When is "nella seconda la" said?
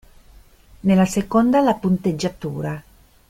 0.79-1.75